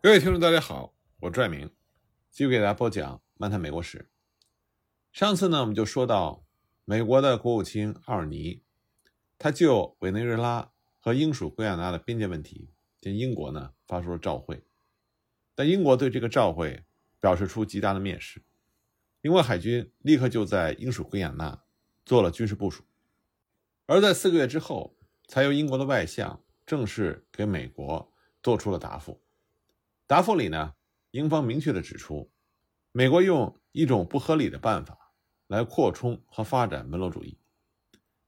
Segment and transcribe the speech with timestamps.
[0.00, 1.68] 各位听众，大家好，我是拽明，
[2.30, 3.98] 继续给大家播讲《漫谈美国史》。
[5.12, 6.46] 上次呢，我们就说到
[6.84, 8.62] 美国的国务卿奥尔尼，
[9.40, 14.62] 他就委内瑞拉和英属圭亚那的边界问题，向英国呢发出了照会，
[15.56, 16.84] 但英国对这个照会
[17.18, 18.40] 表示出极大的蔑视。
[19.22, 21.60] 英国海军立刻就在英属圭亚那
[22.06, 22.84] 做了军事部署，
[23.86, 24.96] 而在四个月之后，
[25.26, 29.20] 才由英国的外相正式给美国做出了答复。
[30.08, 30.72] 答复里呢，
[31.10, 32.32] 英方明确的指出，
[32.92, 35.12] 美国用一种不合理的办法
[35.46, 37.38] 来扩充和发展门罗主义，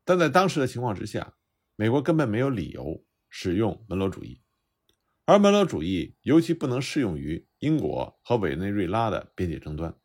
[0.04, 1.38] 但在当时的情况之下，
[1.76, 4.42] 美国根本没有理由使用门罗主义，
[5.24, 9.96] 而门罗主义尤其不能适用于英国和委内瑞拉的边界争端，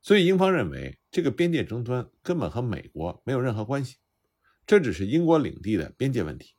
[0.00, 3.96] 所以英方认为这个边界争端根本和美国没有任何关系，
[4.64, 6.54] 这只是英国领地的边界问题，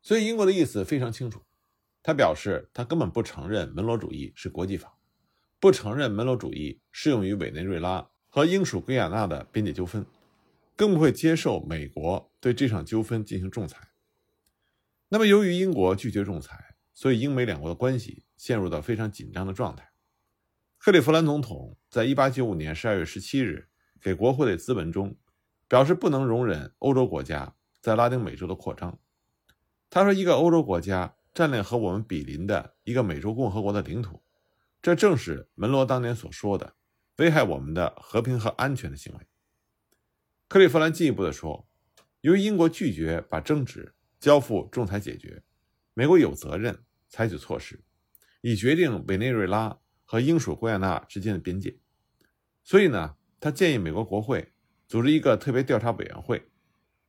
[0.00, 1.44] 所以英国的意思非常清楚。
[2.04, 4.98] 他表示，他根本不承认门罗主义是国际法，
[5.60, 10.04] 不承认门罗主义适用于委内瑞拉和英属圭亚那的边界纠纷，
[10.74, 13.92] 更不会接受美国对这场纠纷进行仲裁。
[15.10, 19.92] 那么，由于英国拒绝仲裁，所以英美两国的关系陷入到非常紧张的状态。
[20.78, 23.68] 克利夫兰总统在1895年12月17日
[24.00, 25.16] 给国会的咨文中
[25.68, 28.98] 表示，不能容忍欧洲国家在拉丁美洲的扩张。
[29.88, 34.22] 他说：“一个欧洲国家。”占领和我们比邻的一个美洲共和国的领土，
[34.80, 36.74] 这正是门罗当年所说的
[37.16, 39.26] 危害我们的和平和安全的行为。
[40.48, 41.66] 克利夫兰进一步的说，
[42.20, 45.42] 由于英国拒绝把争执交付仲裁解决，
[45.94, 47.82] 美国有责任采取措施，
[48.42, 51.78] 以决定委内瑞拉和英属圭亚那之间的边界。
[52.62, 54.52] 所以呢，他建议美国国会
[54.86, 56.50] 组织一个特别调查委员会，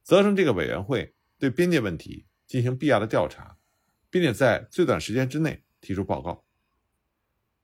[0.02, 3.58] 责成这个委员会对边界问题进行必要的调查。
[4.14, 6.44] 并且在最短时间之内提出报告。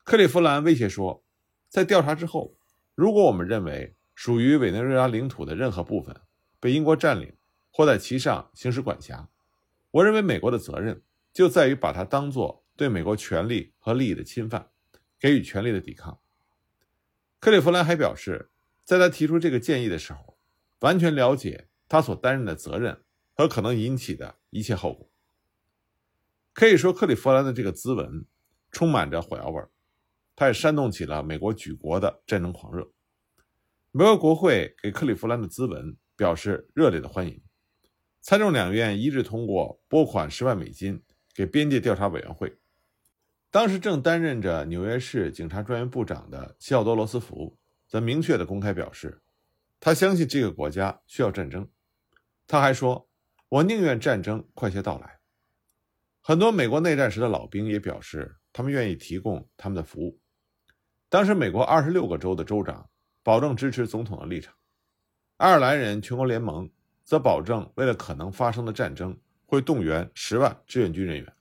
[0.03, 1.23] 克利夫兰威胁说，
[1.69, 2.57] 在调查之后，
[2.95, 6.19] 如果我们认为属于委内瑞拉领土的任何部分
[6.59, 7.31] 被英国占领
[7.69, 9.29] 或在其上行使管辖，
[9.91, 14.71] 我认为美国的责任就在于把它当作对美国权利和利益的侵犯，
[15.19, 16.19] 给予权力的抵抗。
[17.39, 18.49] 克利夫兰还表示，
[18.83, 20.39] 在他提出这个建议的时候，
[20.79, 23.03] 完全了解他所担任的责任
[23.35, 25.08] 和可能引起的一切后果。
[26.53, 28.25] 可以说，克利夫兰的这个咨文
[28.71, 29.69] 充满着火药味儿，
[30.35, 32.91] 它也煽动起了美国举国的战争狂热。
[33.91, 37.41] 美国国会给克利夫兰的咨文表示热烈的欢迎，
[38.21, 41.01] 参众两院一致通过拨款十万美金
[41.33, 42.57] 给边界调查委员会。
[43.49, 47.57] 当时正担任着纽约市警察专员部长的西奥多·罗斯福
[47.87, 49.21] 则明确的公开表示，
[49.79, 51.67] 他相信这个国家需要战争。
[52.45, 53.09] 他还说
[53.49, 55.18] ：“我宁愿战争快些到来。”
[56.29, 60.21] 很多美国内战时的老兵也表示，他们愿意提供他们的服务。
[61.09, 62.87] 当时，美国二十六个州的州长
[63.23, 64.53] 保证支持总统的立场，
[65.37, 66.69] 爱尔兰人全国联盟
[67.03, 71.33] 则保证为了可能发生的战争会动员十万志愿军人员。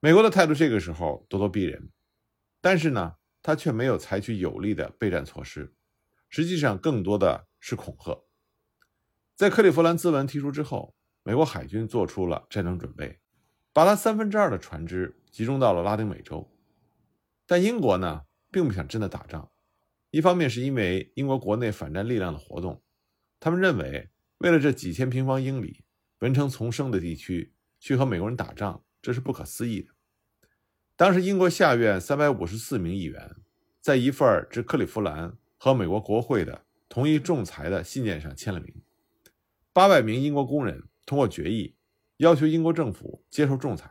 [0.00, 1.90] 美国的态度这个时候咄咄逼人，
[2.62, 5.74] 但是呢，他却没有采取有力的备战措施，
[6.30, 8.18] 实际上更多的是恐吓。
[9.36, 13.18] 在克利夫兰咨文提出之后，美国海军做出了战争准备。
[13.72, 16.50] 把他三分之二的船只集中到了拉丁美洲，
[17.46, 19.50] 但英国呢，并不想真的打仗。
[20.10, 22.82] 一方面是因为英国国内反战力量的活动，
[23.40, 25.84] 他们认为为了这几千平方英里
[26.18, 29.88] 文成丛生的地区去和美国人打仗，这是不可思议的。
[30.94, 33.34] 当时英国下院三百五十四名议员
[33.80, 38.74] 在一份致克利夫兰和美国国会的同意仲裁的信件上签了名，
[39.72, 41.74] 八百名英国工人通过决议。
[42.22, 43.90] 要求英国政府接受仲裁。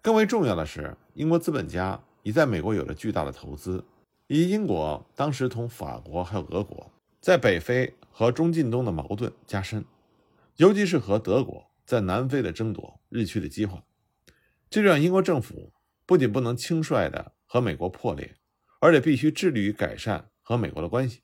[0.00, 3.84] 更为重要的是，英国资本家已在美国有了巨大的投资，
[4.26, 6.90] 以英国当时同法国还有俄国
[7.20, 9.84] 在北非和中近东的矛盾加深，
[10.56, 13.84] 尤其是和德国在南非的争夺日趋的激化，
[14.68, 15.72] 这让英国政府
[16.04, 18.34] 不仅不能轻率地和美国破裂，
[18.80, 21.22] 而且必须致力于改善和美国的关系。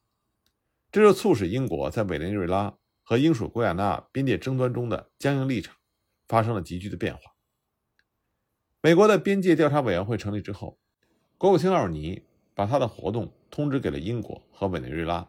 [0.93, 2.73] 这就促使英国在委内瑞拉
[3.03, 5.75] 和英属圭亚那边界争端中的僵硬立场。
[6.29, 7.35] 发生了急剧的变化。
[8.81, 10.79] 美国的边界调查委员会成立之后，
[11.37, 12.23] 国务卿奥尔尼
[12.55, 15.29] 把他的活动通知给了英国和委内瑞拉，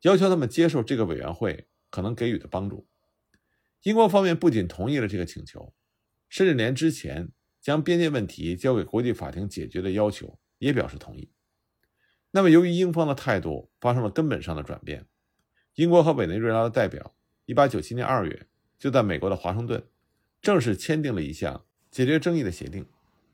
[0.00, 2.88] 要求他们接受这个委员会可能给予的帮助。
[3.82, 5.72] 英国方面不仅同意了这个请求，
[6.28, 7.30] 甚至连之前
[7.60, 11.30] 将边界问题交给国际法庭解决的要求也表示同意。
[12.30, 15.06] 那么，由于英方的态度发生了根本上的转变，
[15.74, 17.14] 英国和委内瑞拉的代表
[17.46, 18.46] 1897年2月
[18.78, 19.84] 就在美国的华盛顿。
[20.42, 22.84] 正式签订了一项解决争议的协定，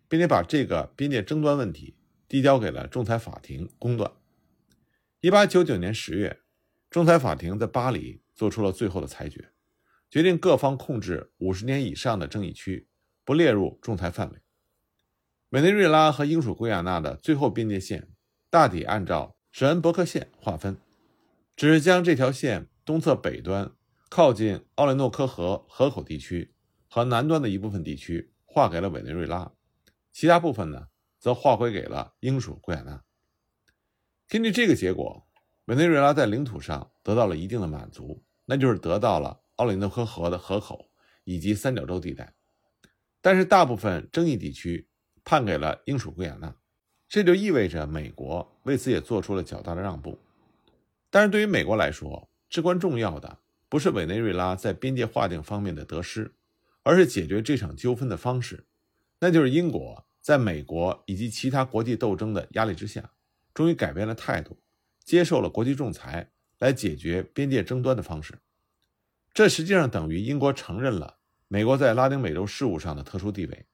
[0.09, 1.97] 并且把这个边界争端问题
[2.29, 4.13] 递交给了仲裁法庭公断。
[5.21, 6.41] 一八九九年十月，
[6.91, 9.49] 仲裁法庭在巴黎做出了最后的裁决，
[10.11, 12.87] 决定各方控制五十年以上的争议区
[13.25, 14.39] 不列入仲裁范围。
[15.51, 18.09] 委内瑞拉和英属圭亚那的最后边界线
[18.51, 20.77] 大体按照史恩伯克线划分，
[21.57, 23.73] 只是将这条线东侧北端
[24.11, 26.53] 靠近奥雷诺科河河口地区
[26.89, 29.53] 和南端的一部分地区划给了委内瑞拉，
[30.13, 30.89] 其他部分呢
[31.19, 33.03] 则划归给了英属圭亚那。
[34.29, 35.27] 根据这个结果，
[35.67, 40.91] 委内瑞拉在领土上得到了一定的满足，那就是得到了奥里诺科河的河口
[41.25, 42.35] 以及三角洲地带，
[43.21, 44.87] 但是大部分争议地区。
[45.25, 46.57] 判给了英属圭亚那，
[47.07, 50.19] 这就意味着美国为此也做出了较大的让步。
[51.11, 53.39] 但是对于美国来说，至关重要的
[53.69, 56.33] 不是委内瑞拉在边界划定方面的得失，
[56.89, 58.65] 而是解决这场纠纷的方式，
[59.21, 63.13] 那就是英国在美国以及其他国际斗争的压力之下，
[63.53, 64.59] 终于改变了态度，
[65.05, 68.39] 接受了国际仲裁来解决边界争端的方式。
[69.35, 73.67] 这实际上等于英国承认了美国在拉丁美洲事务上的特殊地位。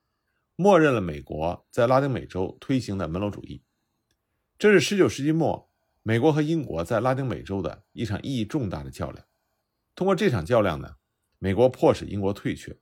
[0.57, 3.63] 默认了美国在拉丁美洲推行的门罗主义，
[4.59, 5.71] 这是19世纪末
[6.03, 9.25] 美国和英国在拉丁美洲的一场意义重大的较量。
[9.95, 10.97] 通过这场较量呢，
[11.39, 12.77] 美国迫使英国退却，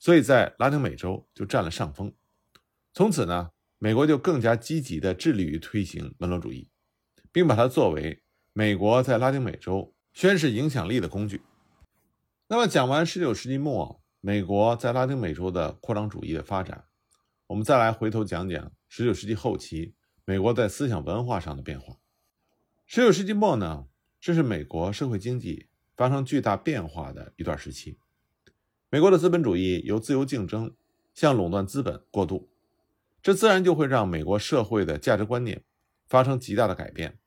[0.00, 2.12] 所以在拉丁美洲就占了上风。
[2.92, 6.68] 从此呢，美国就更加积极地致力于推行门罗主义，
[7.30, 11.42] 并把它作为美国在拉丁美洲宣示影响力的工具。
[12.48, 16.86] 那么，讲完19世纪末美国在拉丁美洲的扩张主义的发展。
[17.46, 19.94] 我们再来回头讲讲十九世纪后期
[20.24, 21.98] 美国在思想文化上的变化。
[22.86, 23.86] 十九世纪末呢，
[24.18, 27.98] 这是美国社会经济发生巨大变化的一段时期。
[28.90, 30.74] 美国的资本主义由自由竞争
[31.14, 32.48] 向垄断资本过渡，
[33.22, 35.62] 这自然就会让美国社会的价值观念
[36.08, 37.18] 发生极大的改变，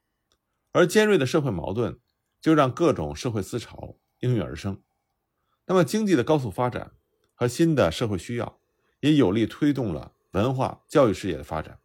[0.73, 1.97] 而尖锐的社会矛盾
[2.41, 4.81] 就让各种社会思潮应运而生。
[5.65, 6.91] 那么，经济的高速发展
[7.33, 8.59] 和新的社会需要。
[8.99, 11.77] 也有力推动了文化教育事业的发展。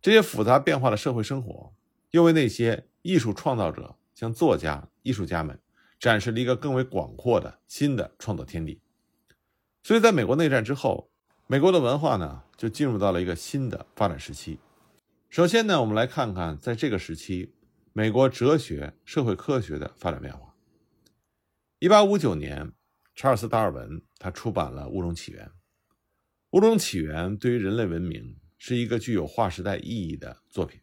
[0.00, 1.74] 这些复杂变化的社会生活，
[2.12, 5.58] 又为那些艺术创造者，像作家、艺术家们，
[5.98, 8.80] 展示了一个更为广阔的新的创作天地。
[9.86, 11.12] 所以，在美国内战之后，
[11.46, 14.58] 美国的文化呢，就进入到了一个新的发展时期。
[15.30, 17.54] 首先呢，我们来看看在这个时期，
[17.92, 20.56] 美国哲学、社会科学的发展变化。
[21.78, 22.72] 一八五九年，
[23.14, 25.46] 查尔斯·达尔文他出版了《物种起源》。
[26.50, 30.80] 物种起源对于人类文明是一个具有划时代意义的作品，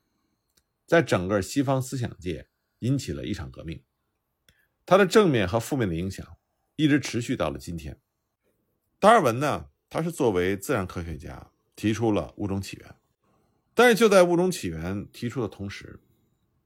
[0.85, 2.47] 在整个西方思想界
[2.79, 3.83] 引起了一场革命。
[4.85, 6.25] 它的正面和负面的影响
[6.77, 7.99] 一直持续到了今天。
[9.03, 12.95] 达尔文呢，他是作为自然科学家提出了物种起源，
[13.73, 15.99] 但是就在物种起源提出的同时，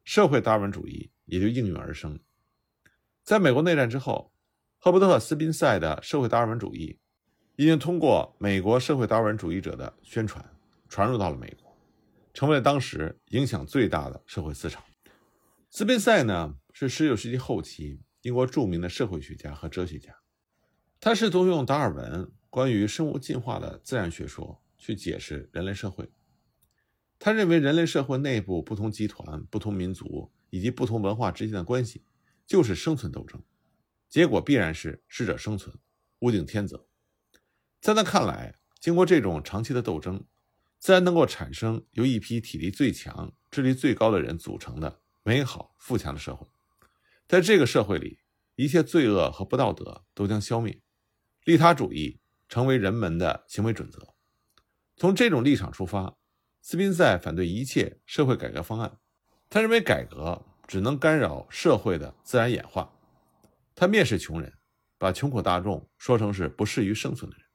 [0.03, 2.19] 社会达尔文主义也就应运而生。
[3.23, 4.31] 在美国内战之后，
[4.77, 6.99] 赫伯特·斯宾塞的社会达尔文主义。
[7.55, 10.45] 已经通过美国社会达尔文主义者的宣传
[10.87, 11.75] 传入到了美国，
[12.35, 14.79] 成为了当时影响最大的社会思潮。
[15.71, 20.15] 斯宾塞呢是19世纪后期英国著名的社会学家和哲学家，
[20.99, 26.09] 他试图用达尔文关于生物进化的自然学说去解释人类社会。
[27.19, 32.03] 他认为人类社会内部不同集团、不同民族以及不同文化之间的关系
[32.45, 33.41] 就是生存斗争，
[34.09, 35.75] 结果必然是适者生存，
[36.19, 36.85] 物竞天择。
[37.81, 40.25] 在他看来，经过这种长期的斗争，
[40.79, 46.47] 自然能够产生由一批体力最强、智力最高的人组成的美好富强的社会。
[47.27, 48.19] 在这个社会里，
[48.55, 50.81] 一切罪恶和不道德都将消灭，
[51.47, 54.05] 利他主义成为人们的行为准则。
[54.97, 56.17] 从这种立场出发，
[56.61, 58.99] 斯宾塞反对一切社会改革方案。
[59.49, 62.93] 他认为改革只能干扰社会的自然演化。
[63.73, 64.51] 他蔑视穷人，
[64.97, 67.45] 把穷苦大众说成是不适于生存的人。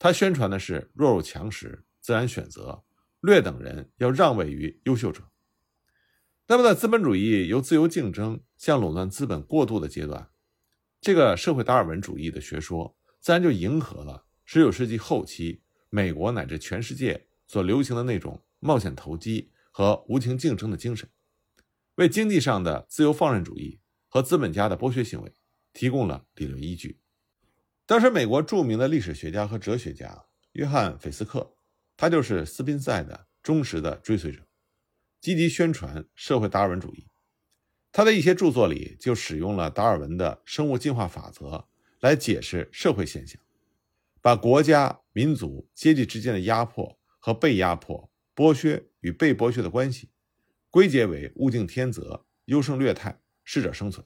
[0.00, 2.82] 他宣传的是弱肉强食、自然选择，
[3.20, 5.22] 劣等人要让位于优秀者。
[6.48, 10.28] 那么，在资本主义由自由竞争向垄断资本过渡的阶段，
[11.00, 21.08] 这个社会达尔文主义的学说自然就迎合了19世纪后期美国乃至全世界所流行的那种冒险投机和无情竞争的精神，
[21.94, 25.32] 为经济上的自由放任主义和资本家的剥削行为
[25.72, 26.98] 提供了理论依据。
[27.86, 31.54] 当时，美国著名的历史学家和哲学家约翰·菲斯克，
[31.96, 34.44] 他就是斯宾塞的忠实的追随者，
[35.20, 37.06] 积极宣传社会达尔文主义。
[37.92, 41.68] 他的一些著作里就使用了达尔文的生物进化法则
[42.02, 43.40] 来解释社会现象，
[44.20, 50.10] 把国家、民族、阶级之间的压迫和被压迫、剥削与被剥削的关系，
[50.68, 54.04] 归结为物竞天择、优胜劣汰、适者生存。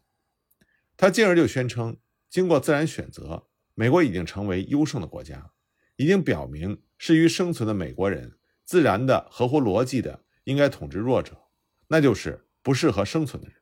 [0.94, 1.96] 他进而就宣称，
[2.28, 5.52] 经过自然选择，美国已经成为优胜的国家，
[5.96, 11.48] 已经表明适于生存的美国人自然的、合乎逻辑的应该统治弱者，
[11.88, 13.56] 那就是不适合生存的人。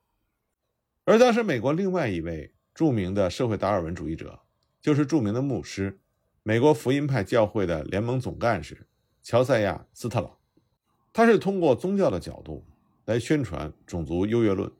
[1.05, 4.41] 而当时美国另外一位著名的社会达尔文主义者，
[4.83, 6.01] 就是著名的牧师，
[6.43, 8.89] 美国福音派教会的联盟总干事
[9.23, 10.37] 乔赛亚·斯特朗。
[11.13, 12.67] 他是通过宗教的角度
[13.05, 14.73] 来宣传种族优越论。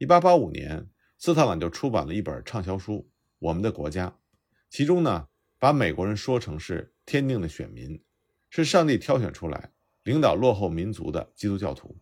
[0.00, 2.94] 1885年，斯特朗就出版了一本畅销书
[3.38, 4.08] 《我们的国家》，
[4.68, 8.02] 其中呢，把美国人说成是天定的选民，
[8.48, 9.70] 是上帝挑选出来
[10.02, 11.96] 领导落后民族的基督教徒。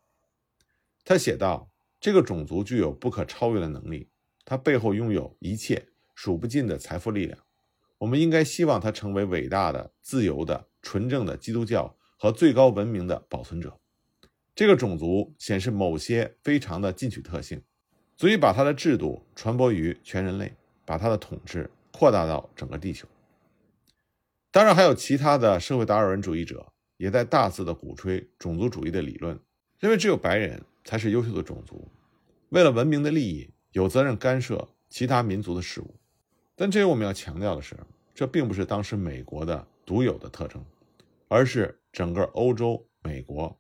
[1.05, 1.71] 他写道。
[2.01, 4.09] 这个种族具有不可超越的能力，
[4.49, 7.39] 它背后拥有一切数不尽的财富力量。
[7.99, 13.79] 我们应该希望它成为伟大的、自由的、纯正的基督教和最高文明的保存者。
[14.55, 17.61] 这个种族显示某些非常的进取特性，
[18.17, 20.55] 足以把它的制度传播于全人类，
[20.87, 23.07] 把它的统治扩大到整个地球。
[24.51, 29.39] 当然，还有其他的社会达尔文主义者也在大肆的鼓吹种族主义的理论，
[29.79, 30.63] 认为只有白人。
[30.85, 31.87] 才是优秀的种族，
[32.49, 35.95] 为了文明的利益，有责任干涉其他民族的事物。
[36.55, 37.77] 但这里我们要强调的是，
[38.15, 40.65] 这并不是当时美国的独有的特征，
[41.29, 43.59] 而是整个欧洲、美国，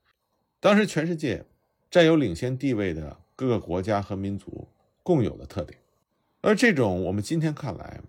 [0.61, 1.45] 当时全世界
[1.91, 4.69] 占有领先地位的各个国家和民族
[5.03, 5.79] 共有的特点。
[6.41, 8.01] 而这种我们今天看来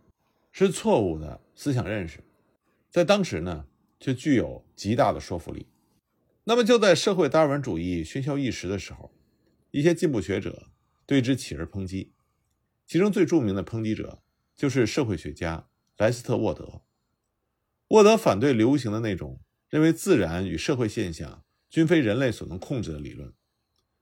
[0.52, 2.20] 是错误的思想认识，
[2.90, 3.66] 在当时呢，
[4.00, 5.68] 却具有极大的说服力。
[6.44, 9.12] 那么就在社会达尔文主义喧嚣一时的时候，
[9.70, 10.64] 一些进步学者
[11.10, 12.14] 对之起而抨击，
[12.86, 14.22] 其中最著名的抨击者
[14.56, 16.84] 就是社会学家莱斯特沃德。
[17.88, 23.34] 沃德反对流行的那种认为自然与社会现象均非人类所能控制的理论。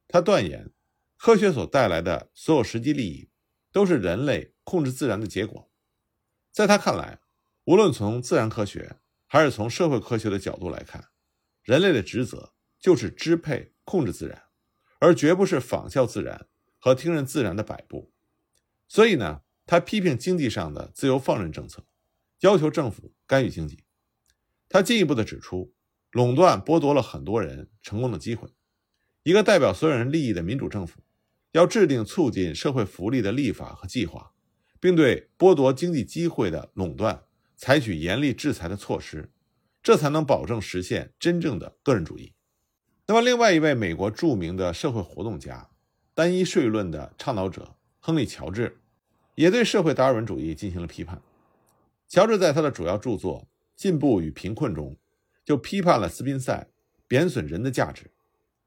[0.09, 0.69] 他断言，
[1.15, 3.29] 科学所带来的所有实际利益
[3.71, 5.71] 都是人类控制自然的结果。
[6.51, 7.21] 在他看来，
[7.63, 11.07] 无论从自然科学还是从社会科学的角度来看。
[11.63, 14.43] 人类的职责就是支配、控制自然，
[14.99, 16.47] 而绝不是仿效自然
[16.87, 18.11] 和听任自然的摆布。
[18.87, 21.85] 所以呢，他批评经济上的自由放任政策，
[22.39, 23.83] 要求政府干预经济。
[24.69, 25.73] 他进一步的指出，
[26.11, 28.47] 垄断剥夺了很多人成功的机会。
[29.23, 31.01] 一个代表所有人利益的民主政府，
[31.51, 34.31] 要制定促进社会福利的立法和计划，
[34.79, 37.25] 并对剥夺经济机会的垄断
[37.57, 39.31] 采取严厉制裁的措施。
[39.83, 42.33] 这才能保证实现真正的个人主义。
[43.07, 45.69] 那么，另外一位美国著名的社会活动家、
[46.17, 48.79] 单一税论的倡导者亨利·乔治，
[49.35, 51.21] 也对社会达尔文主义进行了批判。
[52.07, 53.41] 乔治在他的主要著作
[53.75, 54.97] 《进步与贫困》中，
[55.45, 56.69] 就批判了斯宾塞
[57.07, 58.09] 贬损人的价值，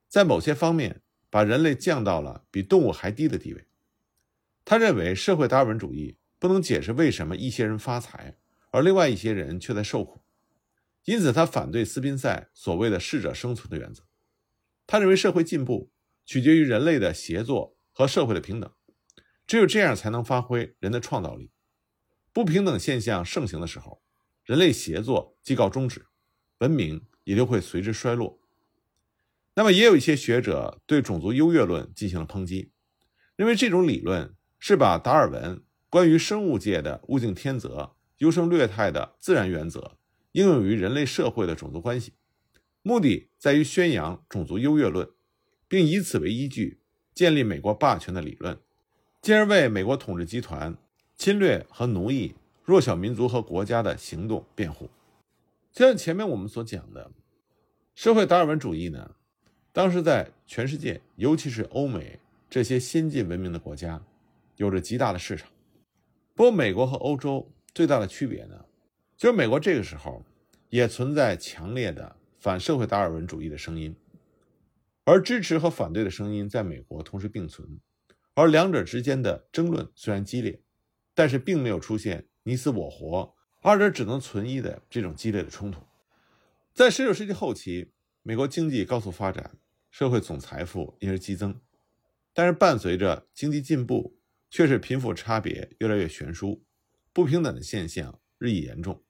[0.06, 3.66] 在某些方面把人类降到了比动物还低的地位。
[4.64, 8.36] 他认为，社会达尔文主义不能解释为什么一些人发财，
[8.70, 10.20] 而另外一些人却在受苦。
[11.04, 14.04] 因此，他反对斯宾塞所谓的“适者生存”的原则。
[14.86, 15.90] 他认为，社会进步
[16.30, 18.72] 取决于人类的协作和社会的平等，
[19.48, 21.50] 只有这样才能发挥人的创造力。
[22.32, 24.00] 不平等现象盛行的时候，
[24.44, 26.06] 人类协作即告终止，
[26.58, 28.38] 文明也就会随之衰落。
[29.54, 32.70] 那么，也有一些学者对种族优越论进行了抨击，
[33.34, 39.98] 认为这种理论是把达尔文关于生物界的物竞天择、优胜劣汰的自然原则。
[40.30, 42.14] 应用于人类社会的种族关系，
[42.82, 45.10] 目的在于宣扬种族优越论，
[45.70, 46.80] 并以此为依据
[47.14, 48.58] 建立美国霸权的理论，
[49.22, 50.76] 进而为美国统治集团
[51.16, 52.34] 侵略和奴役
[52.64, 54.90] 弱小民族和国家的行动辩护。
[55.72, 57.12] 就像前面我们所讲的，
[57.94, 59.14] 社会达尔文主义呢，
[59.72, 64.02] 当时在全世界，尤其是欧美这些先进文明的国家，
[64.56, 65.48] 有着极大的市场。
[66.34, 68.64] 不过，美国和欧洲最大的区别呢？
[69.16, 70.24] 就是美国这个时候
[70.68, 73.94] 也存在强烈的反社会达尔文主义的声音，
[75.04, 77.80] 而支持和反对的声音在美国同时并存，
[78.34, 80.62] 而两者之间的争论虽然激烈，
[81.14, 85.82] 但是并没有出现你死我活、二者只能存一的这种激烈的冲突。
[86.72, 87.92] 在19世纪后期，
[88.22, 89.58] 美国经济高速发展，
[89.90, 91.60] 社会总财富因而激增，
[92.32, 94.16] 但是伴随着经济进步，
[94.48, 96.62] 却是贫富差别越来越悬殊，
[97.12, 99.02] 不平等的现象日益严重。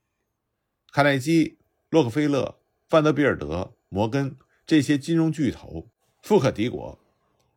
[0.90, 1.58] 卡耐基、
[1.90, 4.36] 洛克菲勒、范德比尔德、摩根
[4.70, 5.90] 这些金融巨头
[6.22, 6.96] 富可敌国，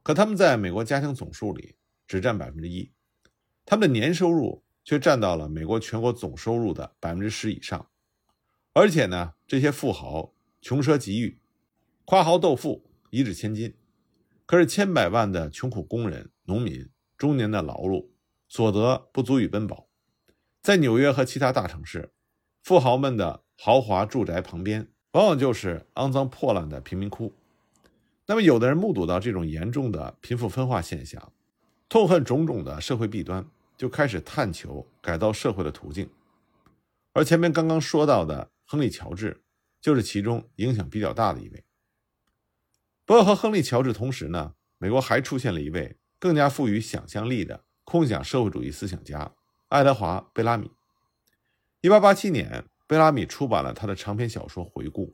[0.01, 1.75] 可他们在美国家庭总数里
[2.08, 2.91] 只占百分之一，
[3.65, 7.88] 他们的年收入却占到了美国全国总收入的百分之十以上。
[8.74, 11.39] 而且呢，这些富豪穷奢极欲，
[12.05, 13.75] 夸豪斗富，一掷千金。
[14.48, 18.10] 可是千百万的穷苦工人、农民、中年的劳碌，
[18.48, 19.88] 所得不足以温饱。
[20.63, 22.12] 在纽约和其他大城市，
[22.63, 27.34] 富豪们的豪华住宅旁边，往往就是肮脏破烂的贫民窟。
[28.25, 31.32] 那么，有的人目睹到这种严重的贫富分化现象，
[31.89, 33.46] 痛恨种种的社会弊端，
[33.77, 36.10] 就开始探求改造社会的途径。
[37.13, 39.43] 而前面刚刚说到的亨利·乔治，
[39.82, 41.63] 就是其中影响比较大的一位。
[43.05, 49.32] 不过，和亨利·乔治同时呢，美国还出现了一位更加富于想象力的空想社会主义思想家——
[49.67, 50.72] 爱德华·贝拉米。
[51.82, 55.07] 1887年，贝拉米出版了他的长篇小说《回顾》。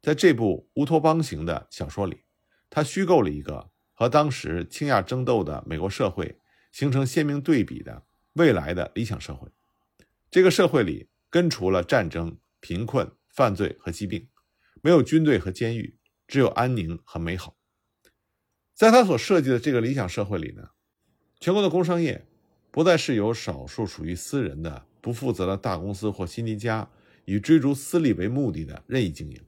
[0.00, 2.22] 在这部乌托邦型的小说里，
[2.70, 6.38] 他虚构了一个和当时倾轧争斗的美国社会
[6.70, 9.48] 形成鲜明对比的未来的理想社会。
[10.30, 14.28] 这个社会里根除了战争、贫困、犯罪和疾病，
[14.80, 15.96] 没有军队和监狱，
[16.28, 17.56] 只有安宁和美好。
[18.72, 20.68] 在他所设计的这个理想社会里呢，
[21.40, 22.24] 全国的工商业
[22.70, 26.88] 不再是由少数属于私人的不负责的大公司或新迪家
[27.30, 29.40] 以追逐私利为目的的任意经营。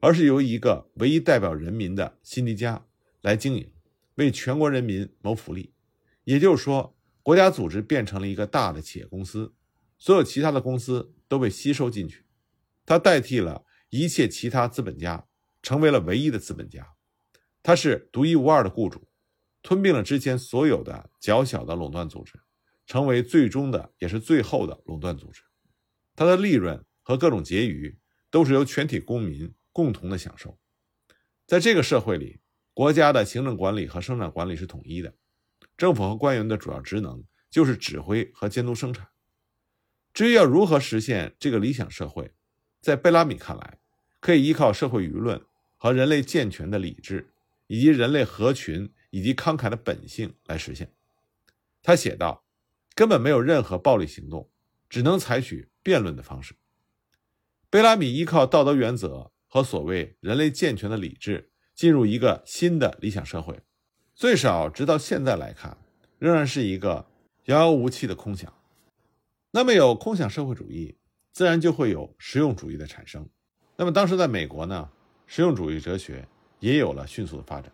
[0.00, 2.84] 而是由一个唯一代表人民的新迪加
[3.20, 3.72] 来经营，
[4.16, 5.72] 为全国人民谋福利。
[6.24, 9.54] 也就是说，国家组织变成了一个大的企业公司，
[9.98, 12.24] 所有其他的公司都被吸收进去，
[12.84, 15.24] 它代替了一切其他资本家，
[15.62, 16.94] 成为了唯一的资本家。
[17.62, 19.06] 它是独一无二的雇主，
[19.62, 22.40] 吞并了之前所有的较小的垄断组织，
[22.86, 25.42] 成为最终的也是最后的垄断组织。
[26.16, 27.98] 它的利润和各种结余
[28.30, 29.54] 都是由全体公民。
[29.74, 30.58] 共同的享受，
[31.46, 32.40] 在这个社会里，
[32.74, 35.14] 国家的行政管理和生产管理是统一的，
[35.78, 39.08] 政府和官员的主要职能就是指挥和监督生产。
[40.12, 42.34] 至于要如何实现这个理想社会，
[42.82, 43.78] 在贝拉米看来，
[44.20, 45.42] 可以依靠社会舆论
[45.78, 47.30] 和人类健全的理智，
[47.68, 50.92] 以及人类合群以及慷慨的本性来实现。
[51.82, 52.44] 他写道
[52.94, 54.50] ：“根本没有任何暴力行动，
[54.90, 56.56] 只能采取辩论的方式。”
[57.72, 59.32] 贝拉米依靠道德原则。
[59.54, 63.60] 和所谓人类健全的理智进入一个新的理想社会，
[64.14, 65.76] 最少直到现在来看，
[66.18, 67.04] 仍然是一个
[67.44, 68.50] 遥遥无期的空想。
[69.50, 70.96] 那么有空想社会主义，
[71.32, 73.28] 自然就会有实用主义的产生。
[73.76, 74.90] 那么当时在美国呢，
[75.26, 76.26] 实用主义哲学
[76.60, 77.70] 也有了迅速的发展。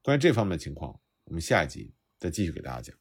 [0.00, 2.96] 关于这方面的情况，我们下一集再继续给大家讲。